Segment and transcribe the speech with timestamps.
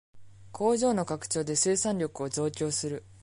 [0.51, 3.03] 工場の拡張で生産力を増強する